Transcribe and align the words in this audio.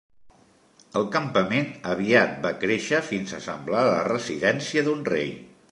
El 1.01 1.05
campament 1.15 1.69
aviat 1.91 2.33
va 2.47 2.55
créixer 2.65 3.03
fins 3.11 3.37
a 3.41 3.45
semblar 3.49 3.87
la 3.93 4.03
residència 4.13 4.89
d'un 4.89 5.11
rei. 5.17 5.37